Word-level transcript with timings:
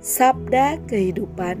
Sabda 0.00 0.80
Kehidupan 0.88 1.60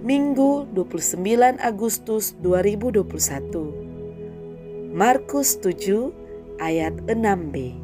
Minggu 0.00 0.64
29 0.72 1.60
Agustus 1.60 2.32
2021 2.40 4.96
Markus 4.96 5.60
7 5.60 6.56
ayat 6.56 6.96
6b 7.04 7.76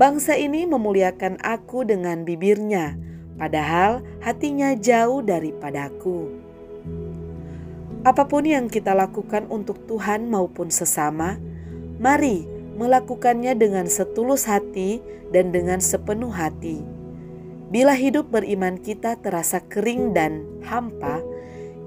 Bangsa 0.00 0.40
ini 0.40 0.64
memuliakan 0.64 1.36
aku 1.44 1.84
dengan 1.84 2.24
bibirnya 2.24 2.96
padahal 3.36 4.00
hatinya 4.24 4.72
jauh 4.72 5.20
daripadaku 5.20 6.32
Apa 8.08 8.24
pun 8.24 8.48
yang 8.48 8.72
kita 8.72 8.96
lakukan 8.96 9.52
untuk 9.52 9.84
Tuhan 9.84 10.32
maupun 10.32 10.72
sesama 10.72 11.36
mari 12.00 12.48
melakukannya 12.80 13.52
dengan 13.52 13.84
setulus 13.84 14.48
hati 14.48 15.04
dan 15.28 15.52
dengan 15.52 15.76
sepenuh 15.76 16.32
hati 16.32 16.91
Bila 17.72 17.96
hidup 17.96 18.28
beriman 18.28 18.76
kita 18.76 19.16
terasa 19.24 19.64
kering 19.64 20.12
dan 20.12 20.44
hampa, 20.60 21.24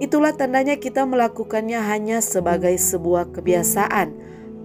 itulah 0.02 0.34
tandanya 0.34 0.82
kita 0.82 1.06
melakukannya 1.06 1.78
hanya 1.78 2.26
sebagai 2.26 2.74
sebuah 2.74 3.30
kebiasaan 3.30 4.10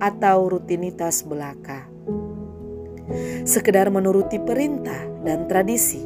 atau 0.01 0.49
rutinitas 0.49 1.21
belaka. 1.29 1.85
Sekedar 3.45 3.93
menuruti 3.93 4.41
perintah 4.41 4.97
dan 5.21 5.45
tradisi. 5.45 6.01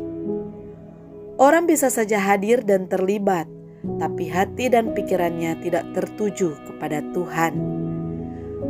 Orang 1.38 1.70
bisa 1.70 1.95
saja 1.95 2.18
hadir 2.18 2.66
dan 2.66 2.90
terlibat, 2.90 3.46
tapi 4.02 4.26
hati 4.26 4.66
dan 4.66 4.98
pikirannya 4.98 5.62
tidak 5.62 5.95
tertuju 5.95 6.59
kepada 6.66 6.98
Tuhan. 7.15 7.54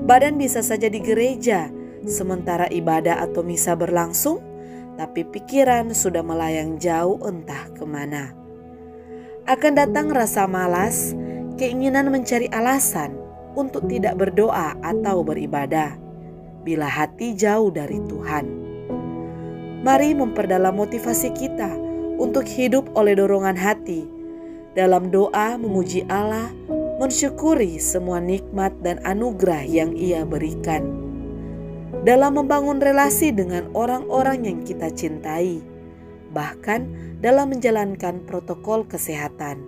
Badan 0.05 0.37
bisa 0.37 0.61
saja 0.61 0.93
di 0.93 1.01
gereja, 1.01 1.73
sementara 2.05 2.69
ibadah 2.69 3.25
atau 3.25 3.41
misa 3.41 3.73
berlangsung, 3.73 4.54
tapi 4.95 5.27
pikiran 5.27 5.91
sudah 5.91 6.23
melayang 6.23 6.79
jauh 6.79 7.19
entah 7.27 7.67
ke 7.75 7.83
mana. 7.83 8.35
Akan 9.45 9.77
datang 9.77 10.09
rasa 10.09 10.49
malas, 10.49 11.13
keinginan 11.61 12.09
mencari 12.09 12.49
alasan 12.49 13.19
untuk 13.59 13.87
tidak 13.91 14.17
berdoa 14.17 14.79
atau 14.81 15.21
beribadah 15.21 15.99
bila 16.65 16.89
hati 16.89 17.37
jauh 17.37 17.69
dari 17.69 18.01
Tuhan. 18.09 18.47
Mari 19.85 20.17
memperdalam 20.17 20.73
motivasi 20.81 21.37
kita 21.37 21.77
untuk 22.17 22.49
hidup 22.49 22.89
oleh 22.97 23.13
dorongan 23.21 23.59
hati 23.59 24.09
dalam 24.73 25.13
doa 25.13 25.61
memuji 25.61 26.09
Allah, 26.09 26.49
mensyukuri 26.97 27.77
semua 27.77 28.17
nikmat 28.19 28.73
dan 28.81 28.97
anugerah 29.05 29.61
yang 29.69 29.93
Ia 29.93 30.25
berikan 30.25 31.04
dalam 32.05 32.37
membangun 32.37 32.85
relasi 32.85 33.33
dengan 33.33 33.73
orang-orang 33.73 34.45
yang 34.45 34.59
kita 34.61 34.93
cintai, 34.93 35.65
bahkan 36.37 36.85
dalam 37.25 37.49
menjalankan 37.49 38.21
protokol 38.29 38.85
kesehatan. 38.85 39.65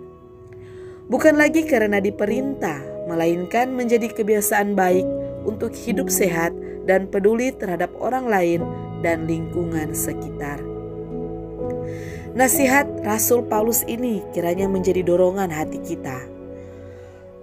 Bukan 1.09 1.33
lagi 1.33 1.65
karena 1.65 1.97
diperintah, 1.97 3.09
melainkan 3.09 3.73
menjadi 3.73 4.13
kebiasaan 4.13 4.77
baik 4.77 5.07
untuk 5.49 5.73
hidup 5.73 6.13
sehat 6.13 6.53
dan 6.85 7.09
peduli 7.09 7.49
terhadap 7.55 7.89
orang 7.97 8.29
lain 8.29 8.61
dan 9.01 9.25
lingkungan 9.25 9.97
sekitar. 9.97 10.61
Nasihat 12.37 12.85
Rasul 13.01 13.49
Paulus 13.49 13.81
ini 13.89 14.21
kiranya 14.29 14.69
menjadi 14.69 15.01
dorongan 15.01 15.49
hati 15.49 15.81
kita. 15.81 16.21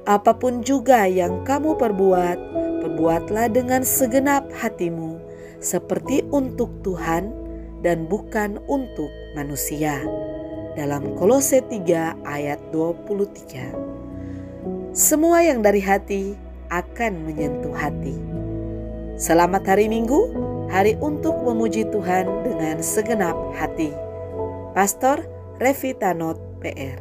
Apa 0.07 0.37
pun 0.37 0.63
juga 0.63 1.09
yang 1.09 1.43
kamu 1.43 1.75
perbuat, 1.81 2.39
Perbuatlah 2.85 3.49
dengan 3.49 3.81
segenap 3.81 4.45
hatimu 4.61 5.17
seperti 5.57 6.21
untuk 6.29 6.69
Tuhan 6.85 7.33
dan 7.81 8.05
bukan 8.05 8.61
untuk 8.69 9.09
manusia. 9.33 10.05
Dalam 10.77 11.17
Kolose 11.17 11.65
3 11.65 11.81
ayat 12.29 12.61
23. 12.77 14.93
Semua 14.93 15.41
yang 15.41 15.65
dari 15.65 15.81
hati 15.81 16.37
akan 16.69 17.25
menyentuh 17.25 17.73
hati. 17.73 18.21
Selamat 19.17 19.65
hari 19.65 19.89
Minggu, 19.89 20.29
hari 20.69 21.01
untuk 21.01 21.41
memuji 21.41 21.89
Tuhan 21.89 22.29
dengan 22.45 22.85
segenap 22.85 23.57
hati. 23.57 23.97
Pastor 24.77 25.25
Revitanot 25.57 26.37
PR 26.61 27.01